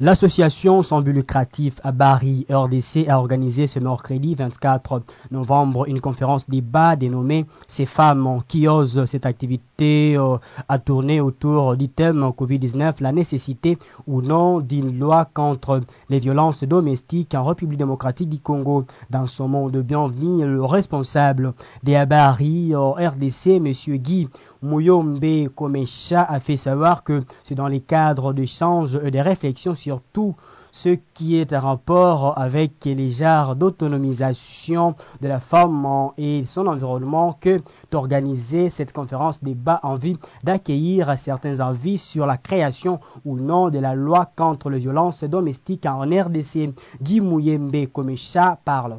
[0.00, 6.48] L'association sans but lucratif à Bari, RDC, a organisé ce mercredi 24 novembre une conférence
[6.48, 10.36] débat dénommée Ces femmes qui osent cette activité euh,
[10.68, 13.76] à tourner autour du thème Covid-19, la nécessité
[14.06, 15.80] ou non d'une loi contre
[16.10, 18.84] les violences domestiques en République démocratique du Congo.
[19.10, 23.72] Dans son monde bienvenu, le responsable des Abari au RDC, M.
[23.96, 24.28] Guy
[24.62, 30.00] Mouyombe Komesha, a fait savoir que c'est dans les cadres d'échanges et des réflexions sur
[30.12, 30.34] tout
[30.72, 37.32] ce qui est en rapport avec les genres d'autonomisation de la femme et son environnement
[37.40, 37.58] que
[37.90, 43.78] d'organiser cette conférence débat en vue d'accueillir certains avis sur la création ou non de
[43.78, 46.74] la loi contre les violences domestiques en RDC.
[47.00, 48.98] Guy Mouyembe Komesha parle.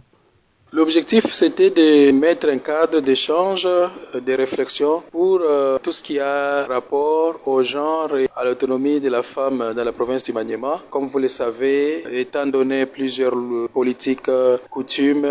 [0.71, 3.67] L'objectif, c'était de mettre un cadre d'échange,
[4.13, 9.09] de réflexion pour euh, tout ce qui a rapport au genre et à l'autonomie de
[9.09, 10.79] la femme dans la province du Maniema.
[10.91, 13.35] Comme vous le savez, étant donné plusieurs
[13.73, 14.29] politiques,
[14.69, 15.25] coutumes,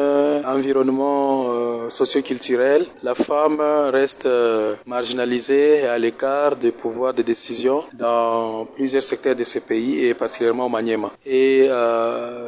[0.44, 1.47] environnements
[1.88, 3.60] euh, socioculturels, la femme
[3.92, 9.58] reste euh, marginalisée et à l'écart des pouvoirs de décision dans plusieurs secteurs de ce
[9.58, 11.10] pays et particulièrement au Maniema.
[11.26, 11.68] Et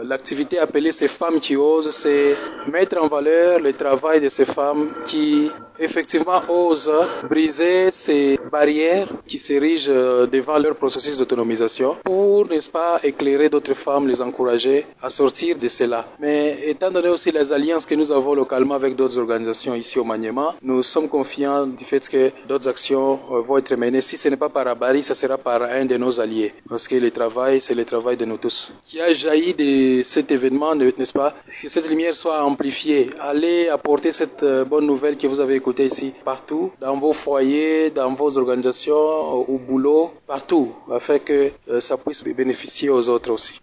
[0.04, 2.36] l'activité appelée ces femmes qui osent, c'est
[2.70, 6.90] mettre en valeur le travail de ces femmes qui effectivement osent
[7.28, 9.92] briser ces barrières qui s'érigent
[10.30, 15.68] devant leur processus d'autonomisation pour, n'est-ce pas, éclairer d'autres femmes, les encourager à sortir de
[15.68, 16.04] cela.
[16.18, 19.29] Mais étant donné aussi les alliances que nous avons localement avec d'autres organisations
[19.76, 24.00] ici au Maniema, nous sommes confiants du fait que d'autres actions vont être menées.
[24.00, 26.52] Si ce n'est pas par Abari, ça sera par un de nos alliés.
[26.68, 28.72] Parce que le travail, c'est le travail de nous tous.
[28.84, 34.12] Qui a jailli de cet événement, n'est-ce pas, que cette lumière soit amplifiée Allez apporter
[34.12, 38.94] cette bonne nouvelle que vous avez écoutée ici, partout, dans vos foyers, dans vos organisations,
[38.94, 41.50] au boulot, partout, afin que
[41.80, 43.60] ça puisse bénéficier aux autres aussi.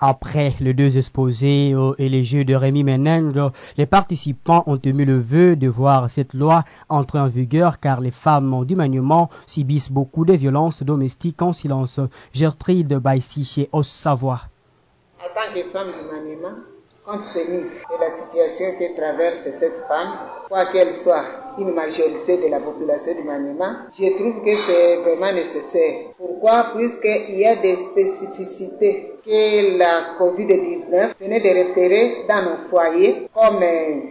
[0.00, 5.18] Après les deux exposés et les jeux de Rémi Ménenge, les participants ont émis le
[5.18, 10.24] vœu de voir cette loi entrer en vigueur car les femmes du maniement subissent beaucoup
[10.24, 12.00] de violences domestiques en silence.
[12.32, 14.40] Gertrude Baïsi chez Os-Savoie.
[15.20, 16.56] En tant que femme du maniement,
[17.04, 20.14] compte tenu de la situation que traverse cette femme,
[20.48, 21.24] quoi qu'elle soit
[21.58, 26.10] une majorité de la population du Maniema, je trouve que c'est vraiment nécessaire.
[26.16, 26.72] Pourquoi?
[26.76, 33.62] Puisqu'il y a des spécificités que la COVID-19 venait de repérer dans nos foyers comme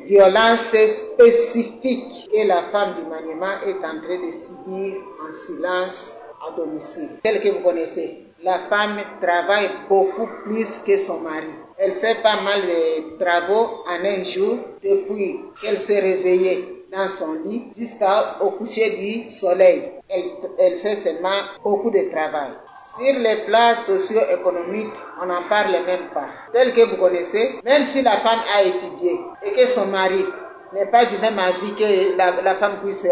[0.06, 4.96] violence spécifique que la femme du Maniema est en train de subir
[5.28, 7.20] en silence à domicile.
[7.24, 11.48] Tel que vous connaissez, la femme travaille beaucoup plus que son mari.
[11.78, 17.44] Elle fait pas mal de travaux en un jour depuis qu'elle s'est réveillée dans son
[17.46, 19.92] lit jusqu'au coucher du soleil.
[20.10, 20.24] Elle,
[20.58, 22.52] elle, fait seulement beaucoup de travail.
[22.98, 26.28] Sur les plans socio-économiques, on n'en parle même pas.
[26.52, 30.26] Tel que vous connaissez, même si la femme a étudié et que son mari
[30.74, 33.08] n'est pas du même avis que la, la femme puisse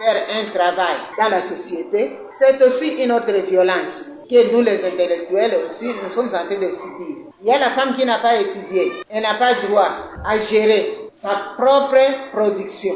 [0.00, 5.52] faire un travail dans la société, c'est aussi une autre violence que nous les intellectuels
[5.66, 7.26] aussi, nous sommes en train de subir.
[7.42, 9.88] Il y a la femme qui n'a pas étudié, elle n'a pas droit
[10.24, 11.98] à gérer sa propre
[12.32, 12.94] production.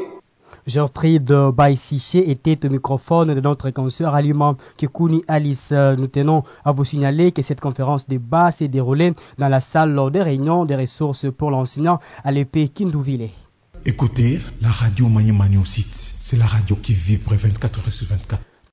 [0.65, 5.71] Gertrude Baïsiché était au microphone de notre consoeur allemand Kikuni Alice.
[5.71, 10.09] Nous tenons à vous signaler que cette conférence débat s'est déroulée dans la salle lors
[10.09, 13.29] des réunions des ressources pour l'enseignant à l'épée Kindouville.
[13.87, 15.63] Écoutez la radio Mani Mani au.
[15.63, 18.54] C'est la radio qui vibre 24 heures sur 24.